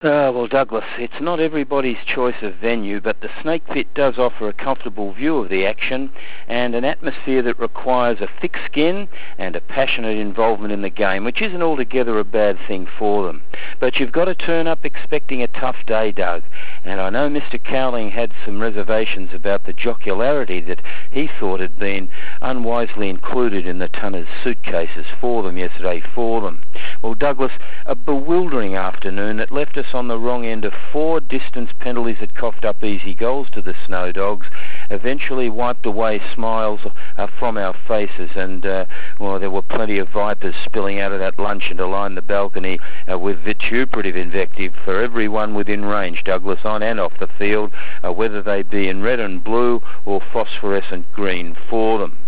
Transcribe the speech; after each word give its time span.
Uh, 0.00 0.30
well, 0.32 0.46
Douglas, 0.46 0.84
it's 0.96 1.20
not 1.20 1.40
everybody's 1.40 1.96
choice 2.06 2.40
of 2.42 2.54
venue, 2.54 3.00
but 3.00 3.20
the 3.20 3.28
Snake 3.42 3.66
Pit 3.66 3.88
does 3.94 4.16
offer 4.16 4.48
a 4.48 4.52
comfortable 4.52 5.12
view 5.12 5.38
of 5.38 5.48
the 5.48 5.66
action 5.66 6.08
and 6.46 6.76
an 6.76 6.84
atmosphere 6.84 7.42
that 7.42 7.58
requires 7.58 8.20
a 8.20 8.28
thick 8.40 8.54
skin 8.64 9.08
and 9.38 9.56
a 9.56 9.60
passionate 9.60 10.16
involvement 10.16 10.72
in 10.72 10.82
the 10.82 10.88
game, 10.88 11.24
which 11.24 11.42
isn't 11.42 11.62
altogether 11.62 12.16
a 12.20 12.24
bad 12.24 12.56
thing 12.68 12.86
for 12.96 13.26
them. 13.26 13.42
But 13.80 13.96
you've 13.96 14.12
got 14.12 14.26
to 14.26 14.36
turn 14.36 14.68
up 14.68 14.84
expecting 14.84 15.42
a 15.42 15.48
tough 15.48 15.84
day, 15.84 16.12
Doug. 16.12 16.44
And 16.84 17.00
I 17.00 17.10
know 17.10 17.28
Mr. 17.28 17.60
Cowling 17.60 18.12
had 18.12 18.32
some 18.44 18.60
reservations 18.60 19.30
about 19.34 19.66
the 19.66 19.72
jocularity 19.72 20.60
that 20.60 20.80
he 21.10 21.28
thought 21.40 21.58
had 21.58 21.76
been 21.76 22.08
unwisely 22.40 23.08
included 23.08 23.66
in 23.66 23.80
the 23.80 23.88
Tonners' 23.88 24.28
suitcases 24.44 25.06
for 25.20 25.42
them 25.42 25.56
yesterday 25.56 26.00
for 26.14 26.40
them. 26.40 26.62
Well, 27.00 27.14
Douglas, 27.14 27.52
a 27.86 27.94
bewildering 27.94 28.74
afternoon 28.74 29.36
that 29.36 29.52
left 29.52 29.76
us 29.76 29.94
on 29.94 30.08
the 30.08 30.18
wrong 30.18 30.44
end 30.44 30.64
of 30.64 30.72
four 30.92 31.20
distance 31.20 31.70
penalties 31.78 32.16
that 32.18 32.34
coughed 32.34 32.64
up 32.64 32.82
easy 32.82 33.14
goals 33.14 33.48
to 33.50 33.62
the 33.62 33.76
Snow 33.86 34.10
Dogs, 34.10 34.48
eventually 34.90 35.48
wiped 35.48 35.86
away 35.86 36.20
smiles 36.34 36.80
uh, 37.16 37.28
from 37.38 37.56
our 37.56 37.72
faces, 37.86 38.30
and 38.34 38.66
uh, 38.66 38.84
well, 39.20 39.38
there 39.38 39.50
were 39.50 39.62
plenty 39.62 39.98
of 39.98 40.08
vipers 40.08 40.56
spilling 40.64 40.98
out 40.98 41.12
of 41.12 41.20
that 41.20 41.38
luncheon 41.38 41.76
to 41.76 41.86
line 41.86 42.16
the 42.16 42.22
balcony 42.22 42.80
uh, 43.08 43.16
with 43.16 43.44
vituperative 43.44 44.16
invective 44.16 44.74
for 44.84 45.00
everyone 45.00 45.54
within 45.54 45.84
range, 45.84 46.24
Douglas, 46.24 46.60
on 46.64 46.82
and 46.82 46.98
off 46.98 47.12
the 47.20 47.28
field, 47.38 47.70
uh, 48.02 48.12
whether 48.12 48.42
they 48.42 48.62
be 48.64 48.88
in 48.88 49.02
red 49.02 49.20
and 49.20 49.44
blue 49.44 49.80
or 50.04 50.20
phosphorescent 50.32 51.06
green 51.12 51.56
for 51.70 52.00
them. 52.00 52.18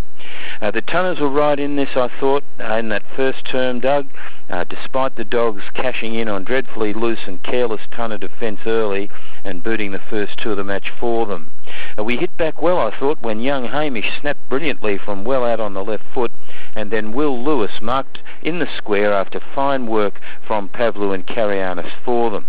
Uh, 0.61 0.71
the 0.71 0.83
Tonners 0.83 1.21
were 1.21 1.29
right 1.30 1.59
in 1.59 1.77
this, 1.77 1.91
I 1.97 2.09
thought, 2.21 2.45
uh, 2.59 2.75
in 2.77 2.89
that 2.91 3.03
first 3.17 3.45
term, 3.47 3.80
Doug. 3.80 4.07
Uh, 4.51 4.65
despite 4.65 5.15
the 5.15 5.25
Dogs 5.25 5.63
cashing 5.75 6.16
in 6.16 6.27
on 6.27 6.43
dreadfully 6.43 6.93
loose 6.93 7.21
and 7.27 7.41
careless 7.43 7.83
Tonner 7.93 8.19
defence 8.19 8.59
early 8.66 9.09
and 9.45 9.63
booting 9.63 9.93
the 9.93 10.01
first 10.11 10.39
two 10.39 10.51
of 10.51 10.57
the 10.57 10.65
match 10.65 10.91
for 10.99 11.24
them. 11.24 11.51
Uh, 11.97 12.02
we 12.02 12.16
hit 12.16 12.37
back 12.37 12.60
well, 12.60 12.79
I 12.79 12.99
thought, 12.99 13.23
when 13.23 13.41
young 13.41 13.69
Hamish 13.69 14.21
snapped 14.21 14.49
brilliantly 14.49 14.99
from 14.99 15.24
well 15.24 15.45
out 15.45 15.60
on 15.60 15.74
the 15.74 15.85
left 15.85 16.02
foot, 16.13 16.32
and 16.75 16.91
then 16.91 17.13
Will 17.13 17.43
Lewis 17.43 17.80
marked 17.80 18.19
in 18.43 18.59
the 18.59 18.69
square 18.77 19.13
after 19.13 19.41
fine 19.54 19.87
work 19.87 20.21
from 20.47 20.69
Pavlu 20.69 21.15
and 21.15 21.27
Karayanis 21.27 21.93
for 22.04 22.30
them. 22.30 22.47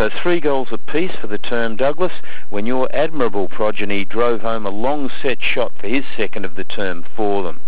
So 0.00 0.08
three 0.08 0.40
goals 0.40 0.68
apiece 0.72 1.14
for 1.20 1.26
the 1.26 1.36
term 1.36 1.76
Douglas 1.76 2.22
when 2.48 2.64
your 2.64 2.88
admirable 2.90 3.48
progeny 3.48 4.06
drove 4.06 4.40
home 4.40 4.64
a 4.64 4.70
long 4.70 5.10
set 5.20 5.42
shot 5.42 5.72
for 5.78 5.88
his 5.88 6.06
second 6.16 6.46
of 6.46 6.54
the 6.54 6.64
term 6.64 7.04
for 7.14 7.42
them. 7.42 7.60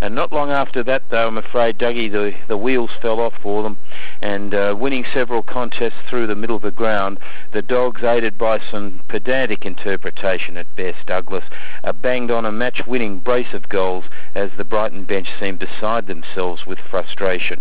And 0.00 0.14
not 0.14 0.32
long 0.32 0.52
after 0.52 0.84
that, 0.84 1.02
though, 1.10 1.26
I'm 1.26 1.36
afraid, 1.36 1.76
Dougie, 1.76 2.08
the, 2.08 2.34
the 2.46 2.56
wheels 2.56 2.90
fell 3.02 3.18
off 3.18 3.32
for 3.42 3.64
them. 3.64 3.78
And 4.22 4.54
uh, 4.54 4.76
winning 4.78 5.04
several 5.12 5.42
contests 5.42 5.98
through 6.08 6.28
the 6.28 6.36
middle 6.36 6.54
of 6.54 6.62
the 6.62 6.70
ground, 6.70 7.18
the 7.52 7.62
Dogs, 7.62 8.04
aided 8.04 8.38
by 8.38 8.60
some 8.70 9.00
pedantic 9.08 9.66
interpretation 9.66 10.56
at 10.56 10.76
best, 10.76 11.04
Douglas, 11.08 11.44
uh, 11.82 11.92
banged 11.92 12.30
on 12.30 12.46
a 12.46 12.52
match-winning 12.52 13.18
brace 13.18 13.52
of 13.52 13.68
goals 13.68 14.04
as 14.36 14.50
the 14.56 14.62
Brighton 14.62 15.04
bench 15.04 15.26
seemed 15.40 15.58
beside 15.58 16.06
themselves 16.06 16.64
with 16.64 16.78
frustration. 16.88 17.60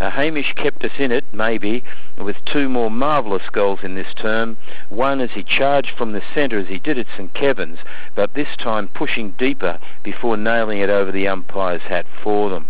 Uh, 0.00 0.08
Hamish 0.08 0.54
kept 0.54 0.82
us 0.82 0.92
in 0.98 1.12
it, 1.12 1.24
maybe, 1.30 1.84
with 2.16 2.42
two 2.46 2.70
more 2.70 2.90
marvellous 2.90 3.50
goals 3.52 3.80
in 3.82 3.94
this 3.94 4.14
term. 4.14 4.56
One 4.88 5.20
as 5.20 5.32
he 5.32 5.42
charged 5.42 5.90
from 5.96 6.12
the 6.12 6.22
centre 6.34 6.58
as 6.58 6.68
he 6.68 6.78
did 6.78 6.98
at 6.98 7.06
St 7.16 7.34
Kevin's, 7.34 7.80
but 8.14 8.32
this 8.32 8.56
time 8.56 8.88
pushing 8.88 9.32
deeper 9.32 9.78
before 10.02 10.38
nailing 10.38 10.78
it 10.78 10.88
over 10.88 11.12
the 11.12 11.28
umpire's 11.28 11.82
hat 11.82 12.06
for 12.22 12.48
them. 12.48 12.66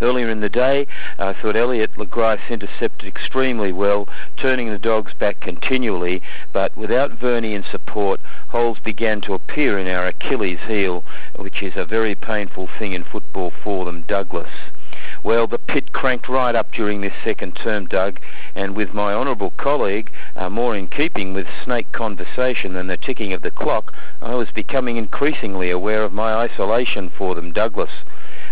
Earlier 0.00 0.28
in 0.28 0.40
the 0.40 0.48
day, 0.48 0.86
I 1.18 1.32
thought 1.32 1.56
Elliot 1.56 1.96
LeGrice 1.96 2.48
intercepted 2.50 3.08
extremely 3.08 3.72
well, 3.72 4.06
turning 4.36 4.68
the 4.68 4.78
dogs 4.78 5.14
back 5.14 5.40
continually, 5.40 6.22
but 6.52 6.76
without 6.76 7.18
Verney 7.18 7.54
in 7.54 7.64
support, 7.64 8.20
holes 8.50 8.78
began 8.78 9.20
to 9.22 9.34
appear 9.34 9.78
in 9.78 9.88
our 9.88 10.06
Achilles 10.06 10.60
heel, 10.68 11.02
which 11.34 11.62
is 11.64 11.72
a 11.74 11.84
very 11.84 12.14
painful 12.14 12.68
thing 12.78 12.92
in 12.92 13.02
football 13.02 13.50
for 13.64 13.84
them, 13.84 14.02
Douglas. 14.06 14.52
Well, 15.24 15.46
the 15.46 15.58
pit 15.58 15.92
cranked 15.92 16.28
right 16.28 16.56
up 16.56 16.72
during 16.72 17.00
this 17.00 17.12
second 17.22 17.52
term, 17.54 17.86
Doug, 17.86 18.18
and 18.56 18.74
with 18.74 18.92
my 18.92 19.14
honourable 19.14 19.52
colleague, 19.52 20.10
uh, 20.34 20.50
more 20.50 20.74
in 20.74 20.88
keeping 20.88 21.32
with 21.32 21.46
snake 21.64 21.92
conversation 21.92 22.72
than 22.72 22.88
the 22.88 22.96
ticking 22.96 23.32
of 23.32 23.42
the 23.42 23.52
clock, 23.52 23.94
I 24.20 24.34
was 24.34 24.50
becoming 24.50 24.96
increasingly 24.96 25.70
aware 25.70 26.02
of 26.02 26.12
my 26.12 26.34
isolation 26.34 27.08
for 27.08 27.36
them, 27.36 27.52
Douglas. 27.52 27.92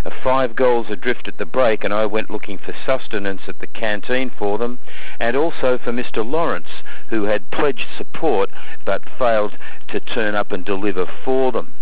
Uh, 0.05 0.11
five 0.23 0.55
goals 0.55 0.89
adrift 0.89 1.27
at 1.27 1.37
the 1.37 1.45
break, 1.45 1.83
and 1.83 1.93
I 1.93 2.05
went 2.05 2.31
looking 2.31 2.57
for 2.57 2.73
sustenance 2.85 3.41
at 3.49 3.59
the 3.59 3.67
canteen 3.67 4.29
for 4.29 4.57
them, 4.57 4.79
and 5.19 5.35
also 5.35 5.77
for 5.77 5.91
Mr. 5.91 6.25
Lawrence, 6.25 6.83
who 7.09 7.25
had 7.25 7.51
pledged 7.51 7.87
support 7.97 8.49
but 8.85 9.01
failed 9.19 9.57
to 9.89 9.99
turn 9.99 10.35
up 10.35 10.53
and 10.53 10.63
deliver 10.63 11.05
for 11.05 11.51
them. 11.51 11.73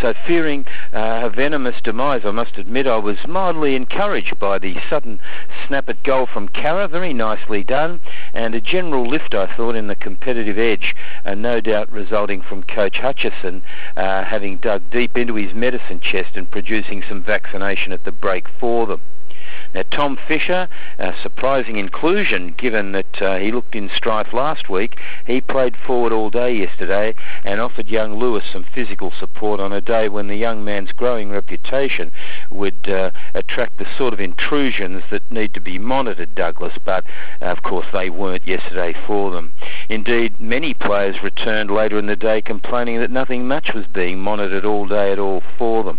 So 0.00 0.12
fearing 0.26 0.66
uh, 0.92 1.22
a 1.24 1.30
venomous 1.30 1.80
demise, 1.82 2.22
I 2.24 2.30
must 2.30 2.58
admit 2.58 2.86
I 2.86 2.98
was 2.98 3.16
mildly 3.26 3.74
encouraged 3.74 4.38
by 4.38 4.58
the 4.58 4.76
sudden 4.90 5.20
snap 5.66 5.88
at 5.88 6.02
goal 6.02 6.26
from 6.26 6.48
Carra, 6.48 6.86
very 6.86 7.14
nicely 7.14 7.64
done, 7.64 8.00
and 8.34 8.54
a 8.54 8.60
general 8.60 9.08
lift, 9.08 9.34
I 9.34 9.46
thought, 9.56 9.74
in 9.74 9.86
the 9.86 9.94
competitive 9.94 10.58
edge, 10.58 10.94
uh, 11.24 11.34
no 11.34 11.60
doubt 11.60 11.90
resulting 11.90 12.42
from 12.42 12.62
Coach 12.62 12.98
Hutchison 12.98 13.62
uh, 13.96 14.24
having 14.24 14.58
dug 14.58 14.82
deep 14.90 15.16
into 15.16 15.34
his 15.34 15.54
medicine 15.54 16.00
chest 16.00 16.36
and 16.36 16.50
producing 16.50 17.02
some 17.08 17.22
vaccination 17.22 17.92
at 17.92 18.04
the 18.04 18.12
break 18.12 18.44
for 18.60 18.86
them. 18.86 19.00
Now, 19.74 19.82
Tom 19.90 20.18
Fisher, 20.28 20.68
a 20.98 21.14
surprising 21.22 21.76
inclusion 21.76 22.54
given 22.56 22.92
that 22.92 23.22
uh, 23.22 23.38
he 23.38 23.52
looked 23.52 23.74
in 23.74 23.90
strife 23.94 24.32
last 24.32 24.68
week, 24.68 24.96
he 25.26 25.40
played 25.40 25.76
forward 25.86 26.12
all 26.12 26.30
day 26.30 26.54
yesterday 26.54 27.14
and 27.44 27.60
offered 27.60 27.88
young 27.88 28.18
Lewis 28.18 28.44
some 28.52 28.64
physical 28.74 29.12
support 29.18 29.60
on 29.60 29.72
a 29.72 29.80
day 29.80 30.08
when 30.08 30.28
the 30.28 30.36
young 30.36 30.64
man's 30.64 30.92
growing 30.92 31.30
reputation 31.30 32.10
would 32.50 32.88
uh, 32.88 33.10
attract 33.34 33.78
the 33.78 33.86
sort 33.96 34.12
of 34.12 34.20
intrusions 34.20 35.02
that 35.10 35.30
need 35.30 35.52
to 35.54 35.60
be 35.60 35.78
monitored, 35.78 36.34
Douglas, 36.34 36.74
but 36.84 37.04
uh, 37.42 37.46
of 37.46 37.62
course 37.62 37.86
they 37.92 38.10
weren't 38.10 38.46
yesterday 38.46 38.94
for 39.06 39.30
them. 39.30 39.52
Indeed, 39.88 40.40
many 40.40 40.74
players 40.74 41.22
returned 41.22 41.70
later 41.70 41.98
in 41.98 42.06
the 42.06 42.16
day 42.16 42.42
complaining 42.42 43.00
that 43.00 43.10
nothing 43.10 43.46
much 43.46 43.72
was 43.74 43.86
being 43.86 44.18
monitored 44.18 44.64
all 44.64 44.86
day 44.86 45.12
at 45.12 45.18
all 45.18 45.42
for 45.58 45.84
them. 45.84 45.98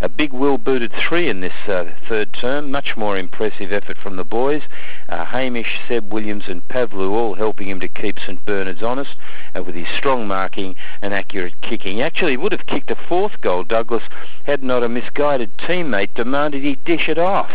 A 0.00 0.08
big 0.08 0.32
Will 0.32 0.58
booted 0.58 0.92
three 0.92 1.28
in 1.28 1.40
this 1.40 1.52
uh, 1.66 1.84
third 2.08 2.32
term. 2.32 2.70
Much 2.70 2.96
more 2.96 3.16
impressive 3.16 3.72
effort 3.72 3.96
from 4.02 4.16
the 4.16 4.24
boys. 4.24 4.62
Uh, 5.08 5.24
Hamish, 5.24 5.80
Seb 5.88 6.12
Williams, 6.12 6.44
and 6.48 6.66
Pavlu 6.68 7.10
all 7.10 7.34
helping 7.34 7.68
him 7.68 7.80
to 7.80 7.88
keep 7.88 8.18
St 8.18 8.44
Bernard's 8.44 8.82
honest 8.82 9.16
uh, 9.54 9.62
with 9.62 9.74
his 9.74 9.88
strong 9.96 10.26
marking 10.26 10.74
and 11.02 11.14
accurate 11.14 11.60
kicking. 11.62 11.96
He 11.96 12.02
actually 12.02 12.36
would 12.36 12.52
have 12.52 12.66
kicked 12.66 12.90
a 12.90 12.96
fourth 13.08 13.40
goal, 13.40 13.64
Douglas, 13.64 14.04
had 14.44 14.62
not 14.62 14.82
a 14.82 14.88
misguided 14.88 15.56
teammate 15.58 16.14
demanded 16.14 16.62
he 16.62 16.76
dish 16.84 17.08
it 17.08 17.18
off 17.18 17.50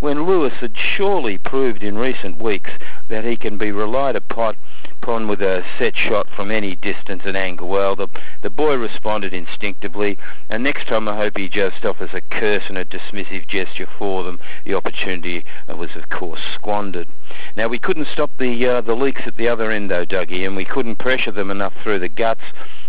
when 0.00 0.26
Lewis 0.26 0.54
had 0.60 0.76
surely 0.76 1.38
proved 1.38 1.82
in 1.82 1.98
recent 1.98 2.38
weeks 2.38 2.70
that 3.08 3.24
he 3.24 3.36
can 3.36 3.58
be 3.58 3.72
relied 3.72 4.16
upon 4.16 4.56
upon 5.02 5.28
with 5.28 5.40
a 5.40 5.64
set 5.78 5.96
shot 5.96 6.26
from 6.34 6.50
any 6.50 6.74
distance 6.76 7.22
and 7.24 7.36
angle. 7.36 7.68
Well, 7.68 7.96
the, 7.96 8.08
the 8.42 8.50
boy 8.50 8.74
responded 8.74 9.32
instinctively, 9.32 10.18
and 10.50 10.62
next 10.62 10.88
time 10.88 11.08
I 11.08 11.16
hope 11.16 11.36
he 11.36 11.48
just 11.48 11.84
offers 11.84 12.10
a 12.12 12.20
curse 12.20 12.64
and 12.68 12.76
a 12.76 12.84
dismissive 12.84 13.48
gesture 13.48 13.88
for 13.98 14.24
them. 14.24 14.38
The 14.64 14.74
opportunity 14.74 15.44
was, 15.68 15.90
of 15.94 16.10
course, 16.10 16.40
squandered. 16.54 17.08
Now, 17.56 17.68
we 17.68 17.78
couldn't 17.78 18.08
stop 18.12 18.30
the, 18.38 18.66
uh, 18.66 18.80
the 18.80 18.94
leaks 18.94 19.22
at 19.26 19.36
the 19.36 19.48
other 19.48 19.70
end, 19.70 19.90
though, 19.90 20.04
Dougie, 20.04 20.44
and 20.44 20.56
we 20.56 20.64
couldn't 20.64 20.98
pressure 20.98 21.32
them 21.32 21.50
enough 21.50 21.74
through 21.82 22.00
the 22.00 22.08
guts. 22.08 22.42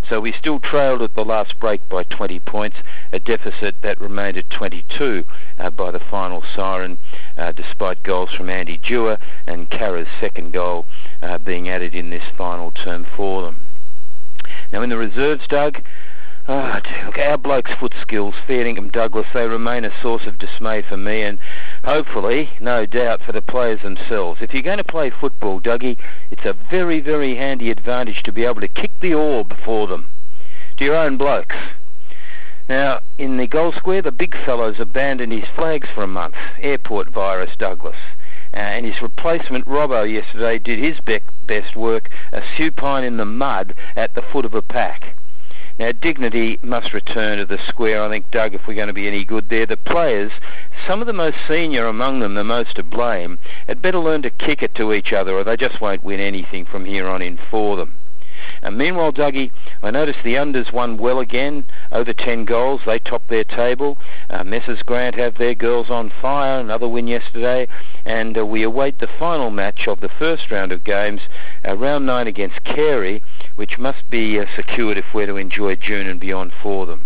So 0.10 0.20
we 0.20 0.34
still 0.34 0.60
trailed 0.60 1.04
at 1.04 1.14
the 1.14 1.24
last 1.24 1.60
break 1.60 1.88
by 1.88 2.04
20 2.04 2.40
points, 2.40 2.78
a 3.14 3.20
deficit 3.20 3.76
that 3.84 4.02
remained 4.02 4.38
at 4.38 4.50
22 4.50 5.24
uh, 5.60 5.70
by 5.70 5.92
the 5.92 6.00
final 6.00 6.44
siren, 6.56 6.98
uh, 7.38 7.52
despite 7.52 8.02
goals 8.02 8.32
from 8.36 8.50
Andy 8.50 8.78
Dewar 8.78 9.20
and 9.46 9.70
Carra's 9.70 10.08
second 10.20 10.52
goal 10.52 10.88
uh, 11.22 11.38
being 11.38 11.70
added 11.70 11.94
in 11.94 12.10
this 12.10 12.24
final 12.36 12.72
term 12.72 13.06
for 13.16 13.44
them. 13.44 13.68
Now 14.74 14.82
in 14.82 14.90
the 14.90 14.98
reserves, 14.98 15.46
Doug, 15.48 15.84
Oh, 16.52 16.82
look, 17.06 17.20
our 17.20 17.38
blokes' 17.38 17.70
foot 17.80 17.94
skills, 18.02 18.34
Fairningham 18.48 18.90
Douglas, 18.90 19.28
they 19.36 19.46
remain 19.46 19.86
a 19.86 19.92
source 20.02 20.24
of 20.26 20.40
dismay 20.40 20.82
for 20.82 20.98
me 20.98 21.22
and 21.22 21.38
hopefully, 21.84 22.50
no 22.60 22.86
doubt, 22.86 23.22
for 23.26 23.32
the 23.32 23.42
players 23.42 23.82
themselves. 23.82 24.42
If 24.42 24.54
you're 24.54 24.64
going 24.64 24.78
to 24.78 24.84
play 24.84 25.10
football, 25.10 25.60
Dougie, 25.60 25.98
it's 26.32 26.46
a 26.46 26.54
very, 26.70 27.02
very 27.02 27.36
handy 27.36 27.72
advantage 27.72 28.24
to 28.24 28.32
be 28.32 28.46
able 28.46 28.62
to 28.62 28.68
kick 28.68 28.92
the 29.02 29.14
orb 29.14 29.56
for 29.64 29.88
them, 29.88 30.10
to 30.78 30.86
your 30.86 30.96
own 30.96 31.18
blokes. 31.18 31.56
Now, 32.70 33.00
in 33.18 33.38
the 33.38 33.48
goal 33.48 33.72
square, 33.72 34.04
the 34.04 34.12
big 34.12 34.36
fellow's 34.46 34.80
abandoned 34.80 35.32
his 35.32 35.50
flags 35.56 35.90
for 35.94 36.04
a 36.04 36.08
month. 36.08 36.36
Airport 36.60 37.10
virus, 37.10 37.56
Douglas. 37.58 37.98
Uh, 38.54 38.58
and 38.58 38.86
his 38.86 39.02
replacement, 39.02 39.66
Robbo, 39.66 40.04
yesterday 40.04 40.60
did 40.60 40.78
his 40.78 41.00
be- 41.00 41.20
best 41.48 41.76
work, 41.76 42.10
a 42.32 42.44
supine 42.56 43.04
in 43.04 43.18
the 43.18 43.26
mud 43.26 43.74
at 43.96 44.14
the 44.14 44.22
foot 44.22 44.46
of 44.46 44.54
a 44.54 44.62
pack. 44.62 45.16
Now, 45.80 45.94
dignity 45.94 46.60
must 46.62 46.94
return 46.94 47.38
to 47.38 47.46
the 47.46 47.58
square, 47.70 48.04
I 48.04 48.10
think, 48.10 48.30
Doug, 48.32 48.54
if 48.54 48.68
we're 48.68 48.74
going 48.74 48.90
to 48.90 48.94
be 48.94 49.08
any 49.08 49.24
good 49.24 49.48
there. 49.48 49.66
The 49.66 49.78
players, 49.78 50.30
some 50.86 51.00
of 51.00 51.08
the 51.08 51.14
most 51.14 51.38
senior 51.48 51.88
among 51.88 52.20
them, 52.20 52.34
the 52.34 52.44
most 52.44 52.76
to 52.76 52.84
blame, 52.84 53.40
had 53.66 53.82
better 53.82 54.00
learn 54.00 54.22
to 54.24 54.30
kick 54.30 54.62
it 54.62 54.76
to 54.76 54.92
each 54.92 55.14
other 55.14 55.38
or 55.38 55.46
they 55.46 55.56
just 55.56 55.80
won't 55.80 56.04
win 56.04 56.20
anything 56.20 56.66
from 56.66 56.84
here 56.84 57.08
on 57.08 57.22
in 57.22 57.40
for 57.50 57.78
them. 57.78 57.94
And 58.62 58.78
meanwhile, 58.78 59.12
Dougie, 59.12 59.52
I 59.82 59.92
noticed 59.92 60.20
the 60.24 60.36
unders 60.36 60.74
won 60.74 60.98
well 60.98 61.20
again, 61.20 61.66
over 61.92 62.14
10 62.14 62.46
goals. 62.46 62.82
They 62.86 63.00
top 63.00 63.28
their 63.28 63.44
table. 63.44 63.98
Uh, 64.30 64.44
Messrs 64.44 64.82
Grant 64.86 65.16
have 65.16 65.38
their 65.38 65.56
girls 65.56 65.90
on 65.90 66.12
fire, 66.22 66.60
another 66.60 66.88
win 66.88 67.08
yesterday. 67.08 67.68
And 68.06 68.38
uh, 68.38 68.46
we 68.46 68.64
await 68.64 69.00
the 69.00 69.08
final 69.18 69.50
match 69.50 69.88
of 69.88 70.02
the 70.02 70.10
first 70.10 70.52
round 70.52 70.72
of 70.72 70.84
games, 70.84 71.22
uh, 71.66 71.76
round 71.78 72.06
9 72.06 72.28
against 72.28 72.64
Carey, 72.64 73.24
which 73.60 73.78
must 73.78 74.10
be 74.10 74.40
uh, 74.40 74.46
secured 74.56 74.98
if 74.98 75.04
we're 75.14 75.26
to 75.26 75.36
enjoy 75.36 75.76
June 75.76 76.08
and 76.08 76.18
beyond 76.18 76.54
for 76.64 76.86
them. 76.86 77.06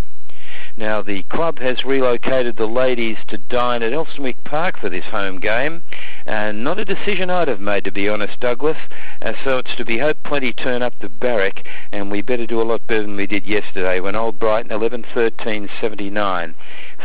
Now, 0.77 1.01
the 1.01 1.23
club 1.23 1.57
has 1.57 1.83
relocated 1.83 2.57
the 2.57 2.67
ladies 2.67 3.17
to 3.29 3.39
dine 3.39 3.81
at 3.81 3.91
Elsternwick 3.91 4.43
Park 4.43 4.77
for 4.77 4.87
this 4.87 5.05
home 5.05 5.39
game. 5.39 5.81
And 6.27 6.63
not 6.63 6.77
a 6.77 6.85
decision 6.85 7.31
I'd 7.31 7.47
have 7.47 7.59
made, 7.59 7.85
to 7.85 7.91
be 7.91 8.07
honest, 8.07 8.39
Douglas. 8.39 8.77
Uh, 9.19 9.33
so 9.43 9.57
it's 9.57 9.75
to 9.77 9.83
be 9.83 9.97
hoped 9.97 10.21
plenty 10.21 10.53
turn 10.53 10.83
up 10.83 10.99
to 10.99 11.09
Barrack, 11.09 11.65
and 11.91 12.11
we 12.11 12.21
better 12.21 12.45
do 12.45 12.61
a 12.61 12.69
lot 12.69 12.85
better 12.85 13.01
than 13.01 13.15
we 13.15 13.25
did 13.25 13.47
yesterday 13.47 13.99
when 13.99 14.15
Old 14.15 14.37
Brighton 14.37 14.69
11-13-79 14.69 16.53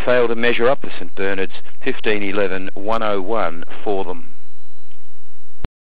failed 0.05 0.29
to 0.29 0.37
measure 0.37 0.69
up 0.69 0.83
to 0.83 0.91
St 0.91 1.15
Bernard's 1.15 1.63
15-11-101 1.87 3.65
for 3.83 4.05
them. 4.05 4.29